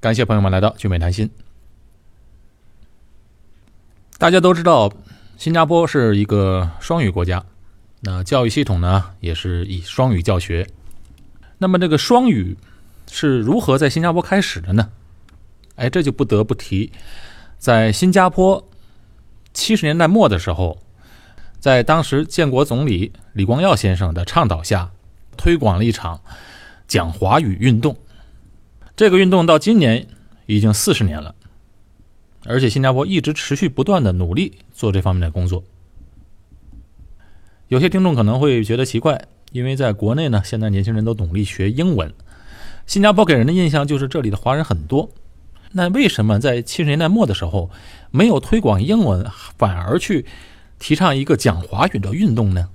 [0.00, 1.28] 感谢朋友们来到聚美谈心。
[4.16, 4.90] 大家都知道，
[5.36, 7.44] 新加坡是一个双语国家，
[8.00, 10.66] 那教育系统呢也是以双语教学。
[11.58, 12.56] 那么这个双语
[13.10, 14.88] 是如何在新加坡开始的呢？
[15.74, 16.90] 哎，这就不得不提，
[17.58, 18.66] 在新加坡
[19.52, 20.78] 七十年代末的时候，
[21.58, 24.92] 在当时建国总理李光耀先生的倡导下，
[25.36, 26.22] 推广了一场
[26.88, 27.94] 讲华语运动。
[29.00, 30.08] 这个运动到今年
[30.44, 31.34] 已经四十年了，
[32.44, 35.64] 而且新加坡一直持续不断的努力做这方面的工作。
[37.68, 42.12] 有些听众可能会觉得奇怪，因为在国内呢，现在年轻人都努力学英文，
[42.86, 45.08] 新加坡给人的印象就是这里的华人很多。
[45.72, 47.70] 那为什么在七十年代末的时候
[48.10, 50.26] 没有推广英文，反而去
[50.78, 52.68] 提倡一个讲华语的运动呢？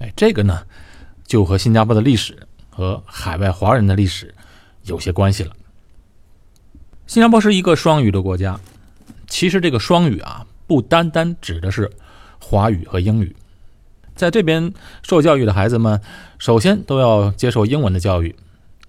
[0.00, 0.66] 哎，这个呢，
[1.24, 2.36] 就和新加坡的历史
[2.68, 4.34] 和海外华人的历史。
[4.90, 5.52] 有些关系了。
[7.06, 8.60] 新加坡是一个双语的国家，
[9.28, 11.90] 其实这个双语啊，不单单指的是
[12.40, 13.34] 华语和英语。
[14.16, 16.00] 在这边受教育的孩子们，
[16.38, 18.34] 首先都要接受英文的教育，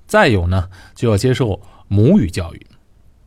[0.08, 2.68] 再有呢，就要接受母语教育。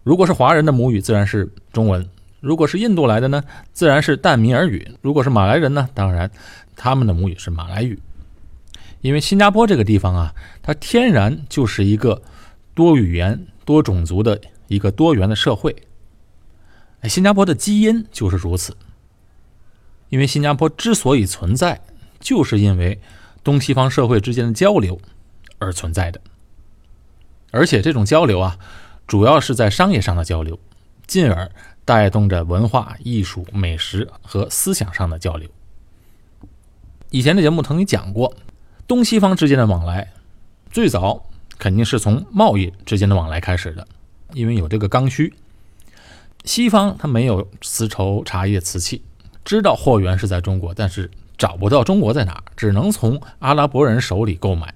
[0.03, 2.03] 如果是华人的母语，自然是中文；
[2.41, 6.31] 如果是印度来的呢，自然是淡米尔语；如果是马来人呢，当然
[6.77, 8.01] 他们的母语是马来语。
[9.01, 12.23] 因为新加坡这个地方啊，它天然就是一个。
[12.75, 15.75] 多语言、多种族的一个多元的社会，
[17.05, 18.77] 新加坡的基因就是如此。
[20.09, 21.81] 因为新加坡之所以存在，
[22.21, 23.01] 就是因为
[23.43, 25.01] 东西方社会之间的交流
[25.59, 26.21] 而存在的。
[27.51, 28.59] 而且这种交流啊，
[29.07, 30.59] 主要是在商业上的交流，
[31.07, 31.51] 进而
[31.85, 35.49] 带动着文化艺术、美食和思想上的交流。
[37.11, 38.35] 以前的节目曾经讲过，
[38.87, 40.13] 东西方之间的往来
[40.71, 41.29] 最早。
[41.59, 43.87] 肯定是从贸易之间的往来开始的，
[44.33, 45.33] 因为有这个刚需。
[46.45, 49.03] 西方它没有丝绸、茶叶、瓷器，
[49.45, 54.75] 知道货源是在中国，但是找不到中国在哪，只能从阿拉伯人手里购买。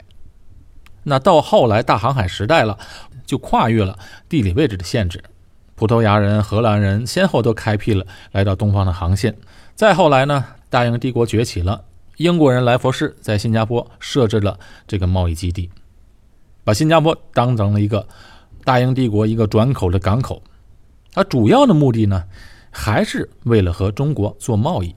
[1.05, 2.79] 那到后来大航海时代了，
[3.27, 5.23] 就跨越了地理位置的限制，
[5.75, 9.37] 葡萄牙人、荷兰人先后都开辟了来到东方的航线。
[9.75, 11.85] 再后来呢，大英帝国崛起了，
[12.17, 15.71] 英国人莱佛士在新加坡设置了这个贸易基地。
[16.69, 18.07] 把新加坡当成了一个
[18.63, 20.43] 大英帝国一个转口的港口，
[21.15, 22.25] 它主要的目的呢，
[22.71, 24.95] 还是为了和中国做贸易。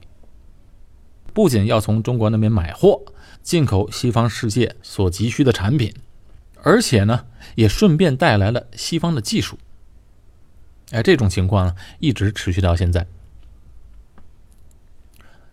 [1.32, 3.00] 不仅要从中国那边买货，
[3.42, 5.94] 进口西方世界所急需的产品，
[6.62, 7.24] 而且呢，
[7.54, 9.56] 也顺便带来了西方的技术。
[10.90, 13.06] 哎，这种情况一直持续到现在。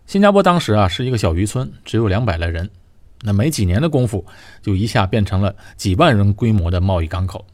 [0.05, 2.69] 新加坡当时啊，是一个小渔村，只有两百来人。
[3.21, 4.25] 那没几年的功夫，
[4.61, 7.45] 就一下变成了几万人规模的贸易港口。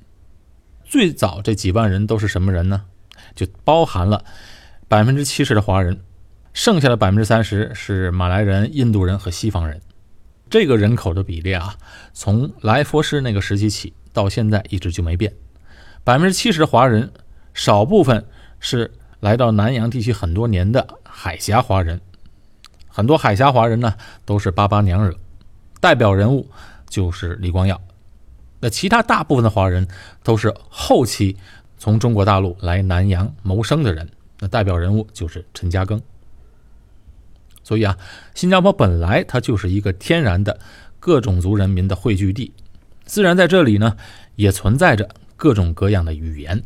[0.84, 2.84] 最早这几万人都是什么人呢？
[3.34, 4.24] 就包含了
[4.88, 6.00] 百分之七十的华人，
[6.53, 9.81] 剩下的百分之三十是马来人、印度人和西方人。
[10.50, 11.76] 这个人口的比例啊，
[12.14, 15.34] 从来佛士那个时期起到现在一直就没变。
[16.03, 17.12] 百分之七十的华人，
[17.56, 18.24] 少部分
[18.59, 22.00] 是来到南洋地区很多年的海峡华人，
[22.88, 25.18] 很多海峡华人呢都是巴巴娘惹。
[25.85, 26.50] 代表人物
[26.90, 27.79] 就是李光耀，
[28.59, 29.88] 那其他大部分的华人
[30.23, 31.38] 都是后期
[31.78, 34.09] 从中国大陆来南洋谋生的人，
[34.40, 36.01] 那代表人物就是陈嘉庚。
[37.63, 37.96] 所以啊，
[38.34, 40.59] 新加坡本来它就是一个天然的
[41.00, 42.52] 各种族人民的汇聚地，
[43.03, 43.96] 自然在这里呢
[44.35, 46.63] 也存在着各种各样的语言。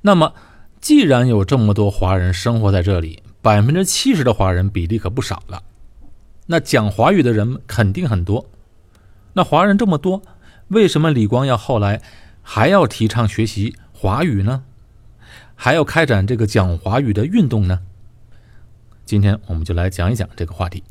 [0.00, 0.32] 那么，
[0.80, 5.62] 既然有这么多华人生活在这里，百分之七十的华人比例可不少了。
[6.46, 8.46] 那讲华语的人肯定很多，
[9.34, 10.22] 那华人这么多，
[10.68, 12.02] 为什么李光耀后来
[12.42, 14.64] 还要提倡学习华语呢？
[15.54, 17.80] 还要开展这个讲华语的运动呢？
[19.04, 20.82] 今天我们就来讲一讲这个话题。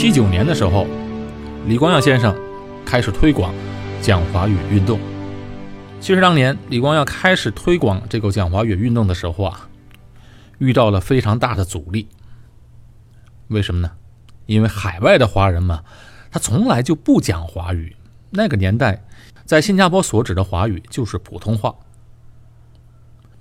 [0.00, 0.86] 七九年的时候，
[1.66, 2.32] 李光耀先生
[2.86, 3.52] 开始推广
[4.00, 4.96] 讲华语运动。
[6.00, 9.68] 其实当年李光耀开始推广这个讲华语运动的时候啊，
[10.58, 12.06] 遇到了非常大的阻力。
[13.48, 13.90] 为什么呢？
[14.46, 15.82] 因为海外的华人嘛，
[16.30, 17.96] 他从来就不讲华语。
[18.30, 19.04] 那个年代，
[19.44, 21.74] 在新加坡所指的华语就是普通话。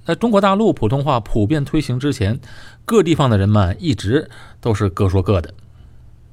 [0.03, 2.39] 在中国大陆普通话普遍推行之前，
[2.83, 5.53] 各地方的人们一直都是各说各的。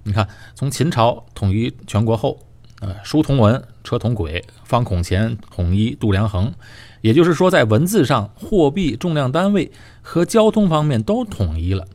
[0.05, 2.39] 你看，从秦朝统一全国后，
[2.81, 6.53] 呃，书同文，车同轨，方孔钱统一度量衡，
[7.01, 9.73] 也就是说，在文字上、货币重量单位
[10.03, 11.87] 和交通方面都统一了。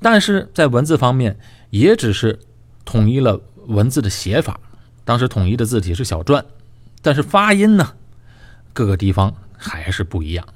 [0.00, 1.38] 但是在文字方面，
[1.70, 2.38] 也只是
[2.84, 4.60] 统一了文字的写法。
[5.04, 6.44] 当时统一的字体是小篆，
[7.00, 7.94] 但是发音呢，
[8.74, 10.46] 各个地方还是不一样。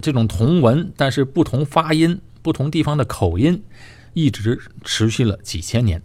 [0.00, 3.62] 这种同文但是不同发音、不同地方的口音，
[4.16, 6.00] 一直持续了几千年，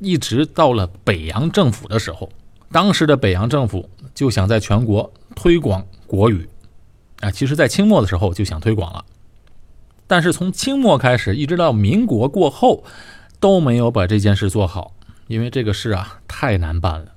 [0.00, 2.28] 一直到了北洋政府的时候，
[2.72, 6.48] 当时的北洋政府就想在全国推广国语，
[7.20, 9.04] 啊，其实在清末的时候就想推广了，
[10.08, 12.82] 但是从清末开始一直到民国过后，
[13.38, 14.92] 都没有把这件事做好，
[15.28, 17.12] 因为这个事啊太难办了，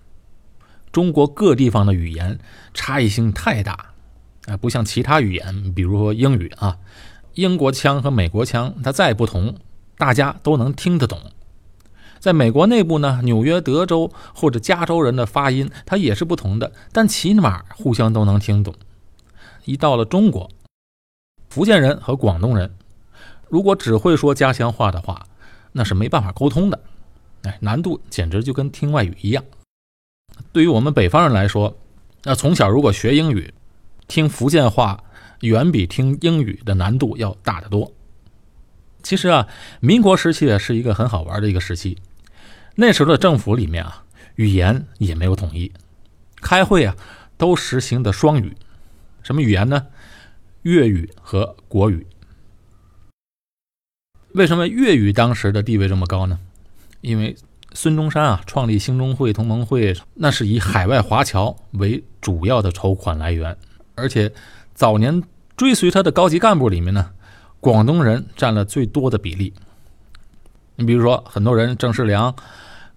[0.91, 2.37] 中国各地方的语言
[2.75, 3.93] 差异性太大。
[4.45, 6.77] 啊，不像其他语言，比如说英语啊，
[7.35, 9.55] 英国腔和美国腔它再不同，
[9.97, 11.19] 大家都能听得懂。
[12.19, 18.73] 在美国内部呢，纽约、德州或者加州人的发音它也是不同的，但起码互相都能听懂。
[19.65, 20.49] 一到了中国，
[21.49, 22.73] 福建人和广东人
[23.47, 25.27] 如果只会说家乡话的话，
[25.73, 26.79] 那是没办法沟通的。
[27.43, 29.43] 哎，难度简直就跟听外语一样。
[30.51, 31.77] 对于我们北方人来说，
[32.23, 33.53] 那从小如果学英语，
[34.07, 35.03] 听福建话
[35.41, 37.91] 远比听英语的难度要大得多。
[39.03, 39.47] 其实啊，
[39.79, 41.97] 民国时期啊是一个很好玩的一个时期。
[42.75, 44.03] 那时候的政府里面啊，
[44.35, 45.71] 语言也没有统一，
[46.41, 46.95] 开会啊
[47.37, 48.55] 都实行的双语。
[49.21, 49.87] 什么语言呢？
[50.63, 52.07] 粤语和国语。
[54.33, 56.39] 为什么粤语当时的地位这么高呢？
[57.01, 57.35] 因为
[57.73, 63.55] 孙中山啊创立兴中会、同盟会，那是以海外华侨为主要的筹款来源。
[63.93, 64.33] 而且，
[64.75, 65.23] 早年
[65.55, 67.11] 追随他的高级干部里面呢，
[67.61, 69.53] 广东人占了最多的比例。
[70.75, 72.35] 你比如说，很多人郑世良、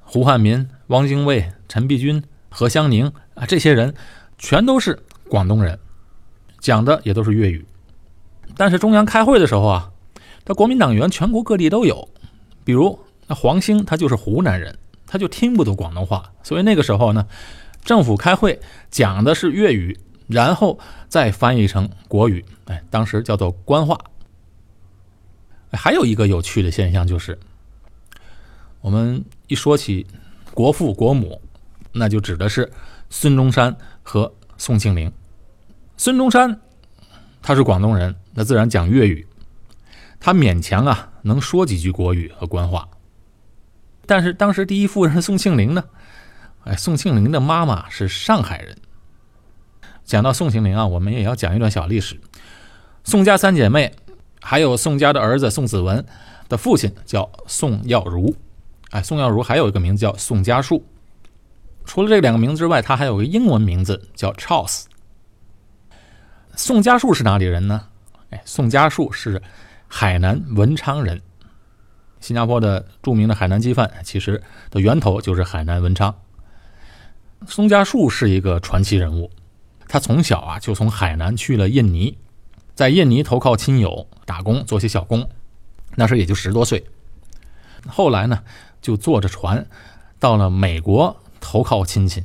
[0.00, 3.94] 胡汉民、汪精卫、陈璧君、何香凝啊，这些人
[4.38, 4.98] 全都是
[5.28, 5.78] 广东人，
[6.58, 7.64] 讲的也都是粤语。
[8.56, 9.92] 但是中央开会的时候啊，
[10.44, 12.08] 他国民党员全国各地都有。
[12.64, 12.98] 比如
[13.28, 14.76] 那黄兴，他就是湖南人，
[15.06, 17.24] 他就听不懂广东话，所以那个时候呢，
[17.84, 18.58] 政府开会
[18.90, 19.96] 讲的是粤语。
[20.28, 20.78] 然后
[21.08, 23.98] 再翻译成国语，哎，当时叫做官话。
[25.72, 27.38] 还有一个有趣的现象就是，
[28.80, 30.06] 我们一说起
[30.54, 31.40] 国父国母，
[31.92, 32.70] 那就指的是
[33.10, 35.10] 孙中山和宋庆龄。
[35.96, 36.60] 孙中山
[37.42, 39.26] 他是广东人，那自然讲粤语，
[40.20, 42.88] 他勉强啊能说几句国语和官话。
[44.06, 45.84] 但是当时第一夫人宋庆龄呢，
[46.64, 48.76] 哎，宋庆龄的妈妈是上海人。
[50.08, 52.18] 讲到宋庆龄啊，我们也要讲一段小历史。
[53.04, 53.92] 宋家三姐妹，
[54.40, 56.02] 还有宋家的儿子宋子文
[56.48, 58.34] 的父亲叫宋耀如。
[58.88, 60.82] 哎，宋耀如还有一个名字叫宋家树。
[61.84, 64.84] 除了这两个名字之外，他还有个英文名字叫 Charles。
[66.56, 67.88] 宋家树是哪里人呢？
[68.30, 69.42] 哎，宋家树是
[69.88, 71.20] 海南文昌人。
[72.18, 76.14] 新加坡的著名的海南鸡饭，其实的源头就是海南文昌。
[77.46, 79.30] 宋家树是一个传奇人物。
[79.88, 82.18] 他从小啊就从海南去了印尼，
[82.74, 85.28] 在印尼投靠亲友打工做些小工，
[85.96, 86.84] 那时候也就十多岁。
[87.86, 88.44] 后来呢
[88.82, 89.66] 就坐着船
[90.18, 92.22] 到了美国投靠亲戚。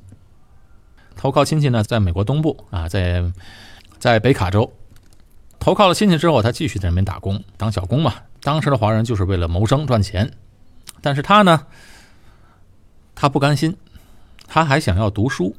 [1.16, 3.32] 投靠亲戚呢在美国东部啊，在
[3.98, 4.74] 在北卡州
[5.58, 8.16] 投靠了亲戚之后，他继续在那边打工当小工嘛。
[8.42, 10.34] 当时的华人就是为了谋生赚钱，
[11.00, 11.66] 但是他呢
[13.16, 13.78] 他不甘心，
[14.48, 15.56] 他还想要读书。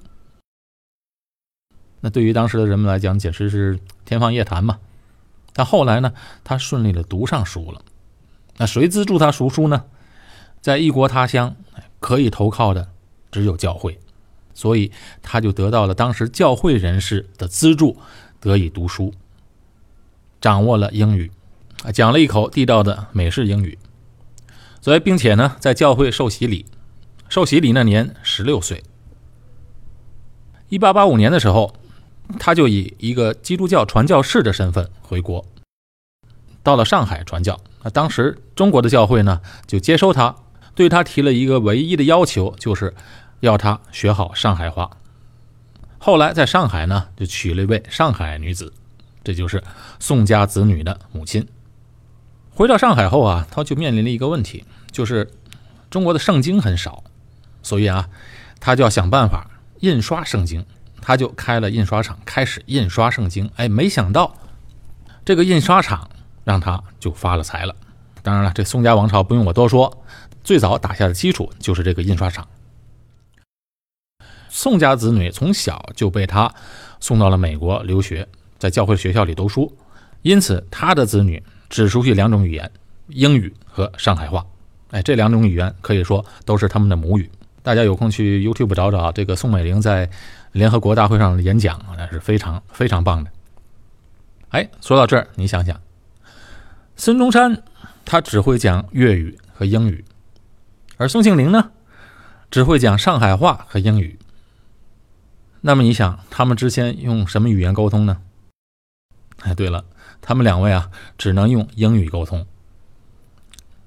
[2.04, 4.78] 那对于当时的人们来讲，简直是天方夜谭嘛。
[5.54, 6.12] 但后来呢，
[6.44, 7.80] 他顺利的读上书了。
[8.58, 9.84] 那谁资助他读书呢？
[10.60, 11.56] 在异国他乡，
[12.00, 12.90] 可以投靠的
[13.32, 13.98] 只有教会，
[14.52, 14.92] 所以
[15.22, 17.96] 他就得到了当时教会人士的资助，
[18.38, 19.14] 得以读书，
[20.42, 21.32] 掌握了英语，
[21.84, 23.78] 啊，讲了一口地道的美式英语。
[24.82, 26.66] 所以，并且呢，在教会受洗礼，
[27.30, 28.82] 受洗礼那年十六岁。
[30.68, 31.74] 一八八五年的时候。
[32.38, 35.44] 他就以一个基督教传教士的身份回国，
[36.62, 37.60] 到了上海传教。
[37.82, 40.34] 那当时中国的教会呢，就接收他，
[40.74, 42.94] 对他提了一个唯一的要求，就是
[43.40, 44.96] 要他学好上海话。
[45.98, 48.72] 后来在上海呢，就娶了一位上海女子，
[49.22, 49.62] 这就是
[50.00, 51.46] 宋家子女的母亲。
[52.50, 55.30] 回到上海后啊，他就面临了一个问题，就是
[55.90, 57.04] 中国的圣经很少，
[57.62, 58.08] 所以啊，
[58.60, 59.50] 他就要想办法
[59.80, 60.64] 印刷圣经。
[61.06, 63.50] 他就开了印刷厂，开始印刷圣经。
[63.56, 64.34] 哎，没想到
[65.22, 66.08] 这个印刷厂
[66.44, 67.76] 让他就发了财了。
[68.22, 70.02] 当然了，这宋家王朝不用我多说，
[70.42, 72.48] 最早打下的基础就是这个印刷厂。
[74.48, 76.50] 宋家子女从小就被他
[77.00, 78.26] 送到了美国留学，
[78.58, 79.76] 在教会学校里读书，
[80.22, 82.70] 因此他的子女只熟悉两种语言：
[83.08, 84.42] 英语和上海话。
[84.92, 87.30] 哎，这两种语言可以说都是他们的母语。
[87.62, 90.08] 大家有空去 YouTube 找找这个宋美龄在
[90.54, 93.30] 联合国大会上的演讲，那是非常非常棒的。
[94.50, 95.80] 哎，说到这儿，你想想，
[96.94, 97.60] 孙中山
[98.04, 100.04] 他只会讲粤语和英语，
[100.96, 101.72] 而宋庆龄呢，
[102.52, 104.16] 只会讲上海话和英语。
[105.60, 108.18] 那么你想，他们之间用什么语言沟通呢？
[109.40, 109.84] 哎，对了，
[110.22, 112.46] 他们两位啊，只能用英语沟通。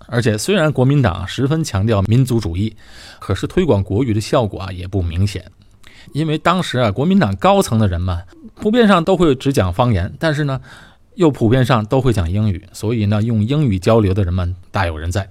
[0.07, 2.75] 而且，虽然国民党十分强调民族主义，
[3.19, 5.49] 可是推广国语的效果啊也不明显。
[6.13, 8.21] 因为当时啊，国民党高层的人们
[8.55, 10.61] 普遍上都会只讲方言，但是呢，
[11.15, 15.29] 又普遍上都会讲英语，所以呢，用英语交流的人们大有人在。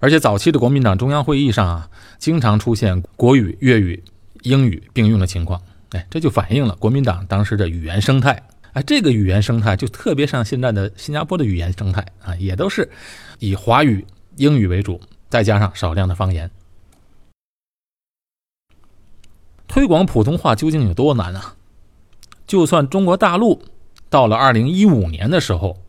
[0.00, 4.02] 而且，早期的国民党中央会议上啊，经常出现国语、粤语、
[4.42, 5.58] 英语并用的情况。
[5.90, 8.42] 哎，这就反映了国民党当时的语言生态。
[8.74, 12.86] 哎，这个语言生态就特别像现在的新加坡的语言生态啊，也都是
[13.38, 14.04] 以华语、
[14.36, 16.50] 英语为主，再加上少量的方言。
[19.74, 21.56] 推广普通话究竟有多难啊？
[22.46, 23.60] 就算中国大陆
[24.08, 25.82] 到了二零一五年的时候，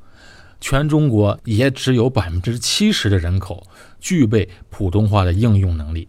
[0.60, 3.68] 全中国也只有百分之七十的人口
[4.00, 6.08] 具备普通话的应用能力，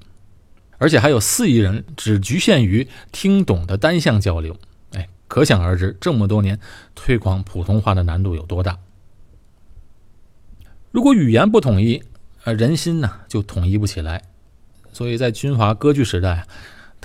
[0.78, 4.56] 而且还有四亿人只局限于听懂的单向交流。
[4.94, 6.58] 哎可想而知，这么多年
[6.94, 8.78] 推广普通话的难度有多大。
[10.90, 12.02] 如果语言不统一，
[12.44, 14.22] 呃，人心呢就统一不起来。
[14.94, 16.46] 所以在军阀割据时代，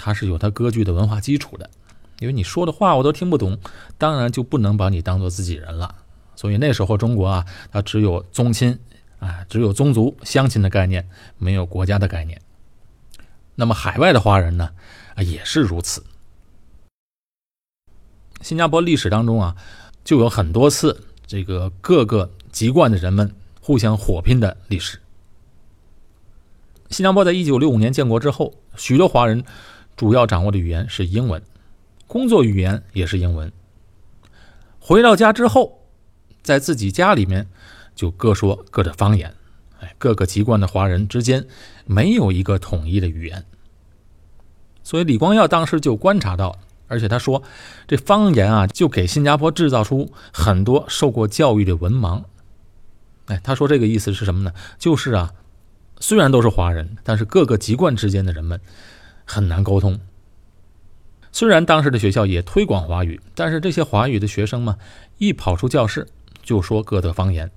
[0.04, 1.70] 它是有它割据的文化基础的。
[2.20, 3.60] 因为你说的话我都听不懂，
[3.98, 5.96] 当然就不能把你当做自己人了。
[6.36, 8.80] 所以那时候中国啊，它只有宗亲
[9.20, 12.42] 啊，只有宗族乡亲的概念，没有国家的概念。
[13.56, 14.72] 那么海外的华人呢，
[15.16, 16.04] 啊，也是如此。
[18.42, 19.56] 新加坡历史当中啊，
[20.04, 25.00] 就有很多次这个各个籍贯的人们互相火拼的历史。
[26.90, 29.44] 新加坡在一九六五年建国之后，许多华人
[29.96, 31.42] 主要掌握的语言是英文，
[32.08, 33.52] 工作语言也是英文。
[34.80, 35.86] 回到家之后，
[36.42, 37.48] 在自己家里面
[37.96, 39.34] 就各说各的方言，
[39.80, 41.46] 哎，各个籍贯的华人之间
[41.86, 43.46] 没有一个统一的语言。
[44.84, 46.60] 所以李光耀当时就观察到。
[46.88, 47.42] 而且他说，
[47.88, 52.22] 这方言啊，就给新加坡制造出很多受过教育的文盲。
[53.28, 54.52] 哎，他说这个意思是什么呢？
[54.78, 55.32] 就是啊，
[56.02, 58.60] 虽然都是华人，但是各个籍贯之间的人们
[59.32, 59.98] 很难沟通。
[61.32, 64.78] 虽然当时的学校也推广华语，但是这些华语的学生嘛，
[65.20, 66.06] 一跑出教室
[66.44, 67.50] 就说各的方言。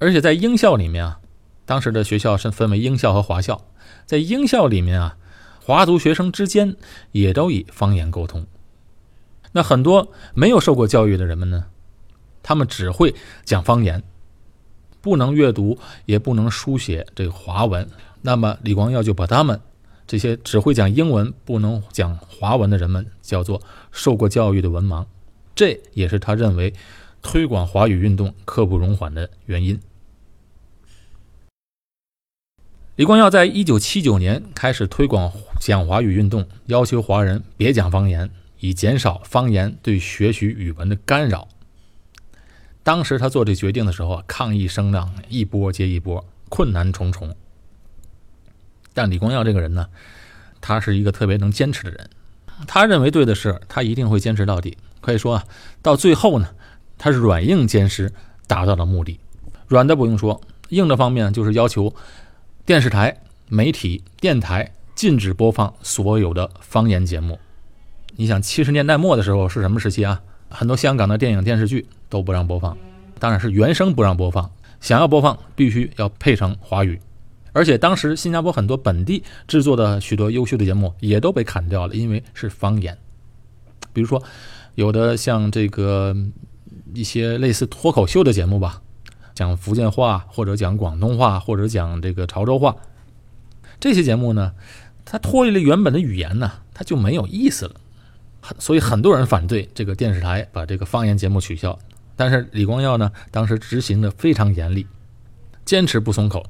[0.00, 1.20] 而且在英校里面啊，
[1.64, 3.64] 当时的学校是分为英校和华校，
[4.04, 5.16] 在英校里面啊。
[5.62, 6.76] 华族学生之间
[7.10, 8.46] 也都以方言沟通。
[9.50, 11.66] 那很多没有受过教育的人们呢，
[12.42, 13.12] 他们只会
[13.44, 14.02] 讲方言，
[15.00, 17.88] 不能阅读，也不能书写这个华文。
[18.22, 19.60] 那么李光耀就把他们
[20.06, 23.60] 这些只会讲英文、不能讲华文的人们叫做
[23.90, 25.06] 受过教育的文盲。
[25.54, 26.74] 这也是他认为
[27.22, 29.80] 推广华语运动刻不容缓的原因。
[32.94, 41.48] 李光耀在一九七九年开始推广讲华语运动，要求华人别讲方言，以减少方言对学习语文的干扰。
[42.82, 47.34] 当时他做这决定的时候啊，抗议声浪一波接一波，困难重重。
[48.96, 49.86] 但李光耀这个人呢，
[50.62, 52.08] 他是一个特别能坚持的人，
[52.66, 54.78] 他认为对的事，他一定会坚持到底。
[55.02, 55.44] 可以说啊，
[55.82, 56.48] 到最后呢，
[56.96, 58.10] 他是软硬兼施，
[58.46, 59.20] 达到了目的。
[59.68, 61.94] 软的不用说，硬的方面就是要求。
[62.64, 67.38] 电视台、媒体、电台禁止播放所有的方言节目。
[68.16, 70.22] 你想，七十年代末的时候是什么时期啊？
[70.48, 72.78] 很多香港的电影、电视剧都不让播放，
[73.18, 74.50] 当然是原声不让播放。
[74.80, 76.98] 想要播放，必须要配成华语。
[77.56, 82.98] 而且当时新加坡很多本地制作的许多优秀的节目也都被砍掉了，因为是方言。
[83.94, 84.22] 比如说，
[84.74, 86.14] 有的像这个
[86.92, 88.82] 一些类似脱口秀的节目吧。
[89.34, 92.76] 讲福建话，或者讲广东话，或者讲这个潮州话，
[93.80, 94.52] 这些节目呢，
[95.06, 97.74] 它脱离了原本的语言呢，它就没有意思了。
[98.58, 101.78] 所以很多人反对这个电视台把这个方言节目取消。
[102.16, 104.86] 但是李光耀呢，当时执行的非常严厉，
[105.64, 106.44] 坚持不松口。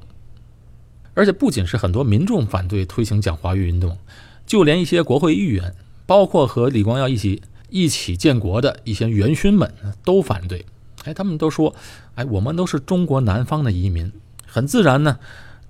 [1.17, 3.97] 而且不仅是很多民众反对推行讲华语运动，
[4.45, 5.73] 就连一些国会议员，
[6.05, 9.73] 包括和李光耀一起一起建国的一些元勋们
[10.05, 10.63] 都反对。
[11.05, 11.73] 哎，他们都说，
[12.13, 14.11] 哎，我们都是中国南方的移民，
[14.45, 15.17] 很自然呢，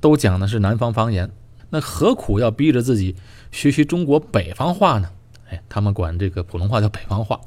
[0.02, 1.32] 都讲的是南方方言。
[1.70, 3.16] 那何苦要逼着自己
[3.50, 5.10] 学习中国北方话呢？
[5.50, 7.40] 哎，他们管这个普通话叫北方话，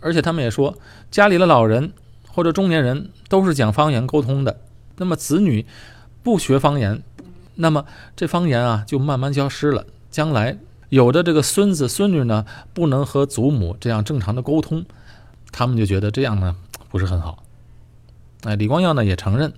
[0.00, 0.74] 而且他们也说，
[1.10, 1.92] 家里的老人
[2.28, 4.58] 或者中年人都是讲方言沟通的。
[4.96, 5.66] 那么子女
[6.22, 7.02] 不学方言，
[7.54, 7.84] 那么
[8.16, 9.86] 这方言啊就慢慢消失了。
[10.10, 12.44] 将来有的这个孙子孙女呢，
[12.74, 14.84] 不能和祖母这样正常的沟通，
[15.50, 16.54] 他们就觉得这样呢
[16.90, 17.42] 不是很好。
[18.42, 19.52] 哎，李光耀呢也承认，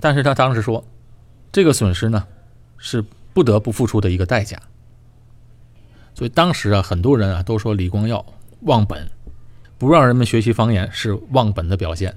[0.00, 0.84] 但是他当时说，
[1.50, 2.26] 这个损失呢
[2.76, 4.60] 是不得不付出的一个代价。
[6.14, 8.24] 所以当时啊，很多人啊都说李光耀
[8.60, 9.10] 忘本，
[9.78, 12.14] 不让人们学习方言是忘本的表现。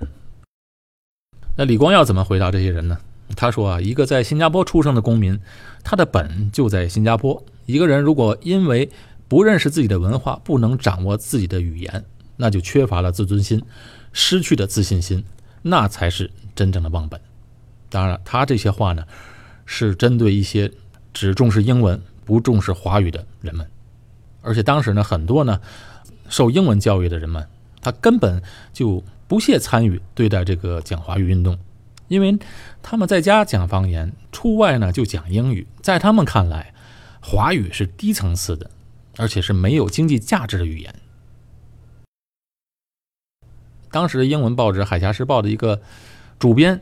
[1.56, 3.00] 那李光耀怎么回答这些人呢？
[3.36, 5.40] 他说啊，一个在新加坡出生的公民，
[5.84, 7.44] 他的本就在新加坡。
[7.66, 8.90] 一个人如果因为
[9.28, 12.06] 不认识自己的文化，不能掌握自己的语言，
[12.38, 13.62] 那就缺乏了自尊心，
[14.14, 15.24] 失去了自信心，
[15.62, 17.20] 那才是真正的忘本。
[17.90, 19.04] 当然了，他这些话呢，
[19.66, 20.72] 是针对一些
[21.14, 23.68] 只重视英文不重视华语的人们。
[24.42, 25.60] 而且当时呢，很多呢
[26.30, 27.46] 受英文教育的人们，
[27.82, 28.42] 他根本
[28.74, 29.04] 就。
[29.30, 31.60] 不屑参与对待这个讲华语运动，
[32.08, 32.38] 因为
[32.82, 35.68] 他们在家讲方言，出外呢就讲英语。
[35.82, 36.74] 在他们看来，
[37.22, 38.70] 华语是低层次的，
[39.18, 40.96] 而且是没有经济价值的语言。
[43.92, 45.82] 当时的英文报纸《海峡时报》的一个
[46.38, 46.80] 主编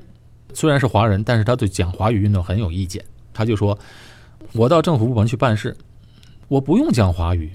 [0.54, 3.04] 虽然是华人，但是他对讲华语运动很有意见。
[3.34, 3.78] 他就说
[4.54, 5.76] ：“我到政府部门去办事，
[6.48, 7.52] 我不用讲华语，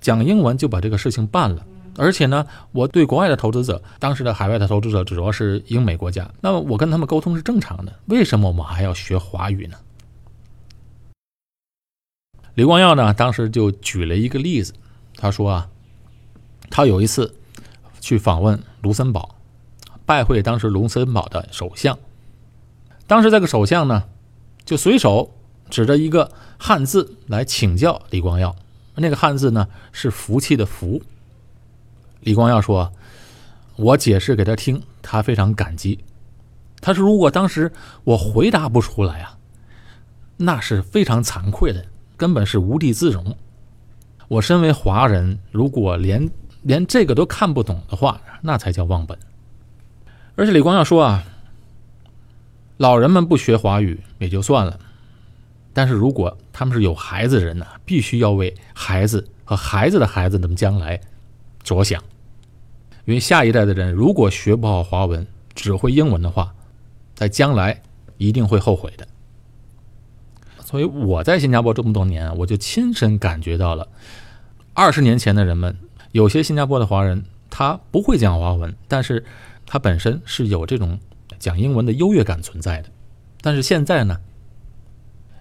[0.00, 1.66] 讲英文就把这个事情办了。”
[1.96, 7.92] 而且呢，我对国外的投资者，当时的海外的投资者主要是英美国家，那么我跟他们沟通是正常的。
[8.06, 9.76] 为什么我们还要学华语呢？
[12.54, 14.74] 李光耀呢，当时就举了一个例子，
[15.16, 15.68] 他说啊，
[16.70, 17.34] 他有一次
[18.00, 19.36] 去访问卢森堡，
[20.06, 21.98] 拜会当时卢森堡的首相，
[23.06, 24.04] 当时这个首相呢，
[24.64, 25.30] 就随手
[25.68, 28.54] 指着一个汉字来请教李光耀，
[28.96, 31.02] 那个汉字呢是福气的福。
[32.22, 32.92] 李光耀说
[33.76, 35.98] ：“我解释给他听，他非常感激。
[36.80, 37.70] 他说，如果当时
[38.04, 39.36] 我回答不出来啊，
[40.36, 41.84] 那是非常惭愧的，
[42.16, 43.36] 根本是无地自容。
[44.28, 46.30] 我身为华人，如果连
[46.62, 49.18] 连这个都看不懂的话，那才叫忘本。
[50.36, 51.24] 而且李光耀说啊，
[52.76, 54.78] 老人们不学华语也就算了，
[55.72, 61.00] 但是如果他们是有孩子的人呢，必须要为孩子和孩子的孩子们将来
[61.64, 62.00] 着想。”
[63.04, 66.54] 因为下一代的人如果学不好华文，只会英文的话，
[67.14, 67.82] 在将来
[68.16, 69.06] 一定会后悔的。
[70.64, 73.88] 所以我在新加坡这么多年，我就亲身感觉到了，
[74.72, 75.76] 二十年前的人们，
[76.12, 79.24] 有些新加坡的华人他不会讲华文，但是
[79.66, 80.98] 他本身是有这种
[81.38, 82.88] 讲英文的优越感存在的。
[83.42, 84.18] 但是现在呢，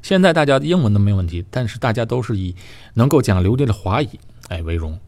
[0.01, 2.55] 现在大家英文都没问题，但是大家都是以
[2.95, 4.09] 能够讲流利的华语
[4.49, 4.99] 哎为荣。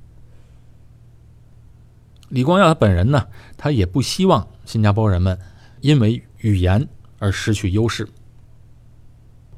[2.33, 5.37] 李光耀他本人呢，他也不希望新加坡人们
[5.81, 6.87] 因为语言
[7.19, 8.09] 而失去优势。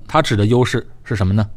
[0.05, 1.49] 他指的优势是什么呢？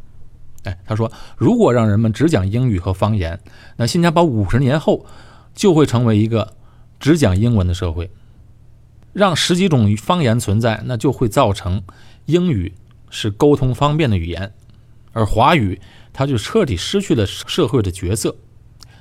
[0.62, 3.40] 哎，他说，如果让人们只讲英语和方言，
[3.78, 5.04] 那新加坡五十年后
[5.56, 6.54] 就会成为一个
[7.00, 8.08] 只讲英文的社会。
[9.12, 11.82] 让十几种方言存在，那就会造成
[12.26, 12.74] 英语
[13.10, 14.54] 是沟通方便的语言，
[15.12, 15.80] 而华语
[16.12, 18.36] 它就彻底失去了社会的角色。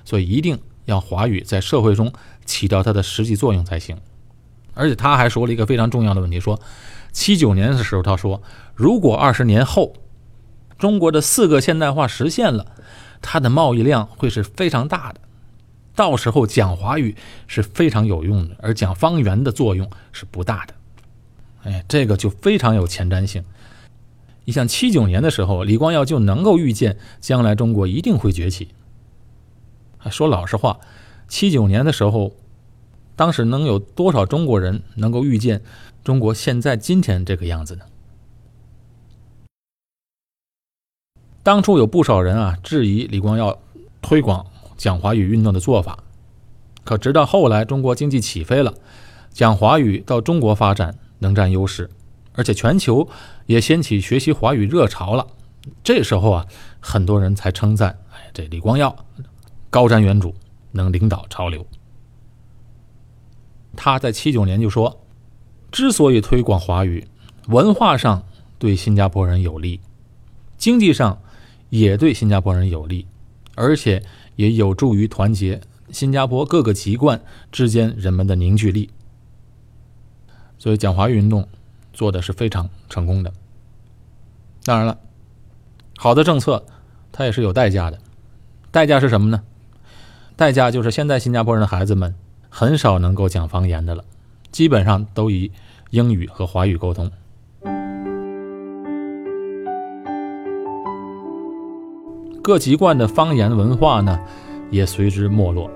[0.04, 0.58] 所以一定。
[0.88, 2.12] 要华语在社会中
[2.44, 3.98] 起到它的实际作用才行，
[4.74, 6.60] 而且他还说了一个非常重要的问题：说
[7.12, 8.42] 七九年的时候，他说
[8.74, 9.94] 如果二十年后
[10.78, 12.66] 中国的四个现代化实现了，
[13.22, 15.20] 它的贸易量会是非常大的，
[15.94, 17.16] 到时候讲华语
[17.48, 20.74] 是非常有用的，而讲方言的作用是不大的。
[21.64, 23.44] 哎，这个就非常有前瞻性。
[24.46, 28.70] 你像七九年的时候，李光耀就能够预见将来中国一定会崛起。
[30.10, 30.80] 说老实话，
[31.28, 32.34] 七九年的时候，
[33.16, 35.62] 当时能有多少中国人能够预见
[36.04, 37.86] 中国现在今天这个样子呢？
[41.44, 43.58] 当初有不少人啊质疑李光耀
[44.02, 46.04] 推广讲华语运动的做法，
[46.84, 48.74] 可直到后来中国经济起飞了，
[49.32, 51.90] 讲华语到中国发展能占优势，
[52.34, 53.08] 而且全球
[53.46, 55.26] 也掀起学习华语热潮了，
[55.84, 56.46] 这时候啊，
[56.82, 59.06] 很多人才称赞：哎，这李光耀。
[59.78, 60.34] 高瞻远瞩，
[60.72, 61.64] 能领导潮流。
[63.76, 65.06] 他在七九年就说
[65.72, 67.08] ：“之所以推广华语，
[67.50, 68.24] 文化上
[68.58, 69.80] 对新加坡人有利，
[70.58, 71.22] 经济上
[71.70, 73.06] 也对新加坡人有利，
[73.54, 74.04] 而且
[74.36, 75.62] 也有助于团结
[75.92, 78.90] 新加坡各个籍贯之间人们的凝聚力。
[80.58, 81.48] 所以，讲华语运动
[81.94, 83.32] 做的是非常成功的。
[84.64, 84.98] 当然了，
[86.00, 86.66] 好的政策
[87.12, 88.00] 它也是有代价的，
[88.72, 89.44] 代价是什么呢？
[90.38, 92.14] 代价就是现在新加坡人的孩子们
[92.48, 94.04] 很少能够讲方言的了，
[94.52, 95.52] 基本上都以
[95.90, 97.12] 英语和华语沟通。
[102.44, 104.20] 各籍贯的方言文化呢，
[104.70, 105.72] 也随之没落，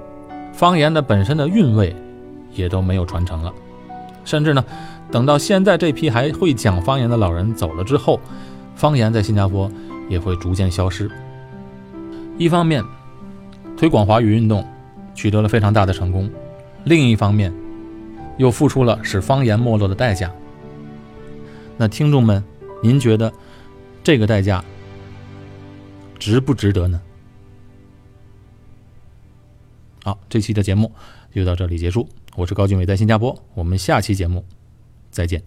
[0.53, 1.95] 方言的本身的韵味
[2.53, 3.51] 也都没有传承了，
[4.23, 4.63] 甚至呢，
[5.09, 8.19] 等到现在这批还会讲方言的老人走了之后，
[8.75, 9.67] 方言在新加坡
[10.07, 11.09] 也会逐渐消失。
[12.37, 12.83] 一方面，
[13.81, 14.63] 推广华语运动
[15.15, 16.29] 取得了非常大的成功，
[16.83, 17.51] 另一方面，
[18.37, 20.31] 又付出了使方言没落的代价。
[21.77, 22.43] 那听众们，
[22.83, 23.33] 您觉得
[24.03, 24.63] 这个代价？
[26.19, 27.01] 值不值得呢？
[30.03, 30.91] 好，这期的节目
[31.33, 32.07] 就到这里结束。
[32.35, 34.45] 我是高俊伟，在新加坡，我们下期节目
[35.09, 35.41] 再见。